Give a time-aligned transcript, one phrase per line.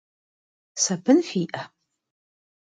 [0.83, 1.61] Sabın fi'e?